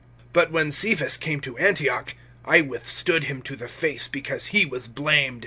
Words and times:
(11)But 0.33 0.49
when 0.49 0.71
Cephas 0.71 1.15
came 1.15 1.39
to 1.41 1.55
Antioch, 1.59 2.15
I 2.43 2.61
withstood 2.61 3.25
him 3.25 3.43
to 3.43 3.55
the 3.55 3.67
face, 3.67 4.07
because 4.07 4.47
he 4.47 4.65
was 4.65 4.87
blamed. 4.87 5.39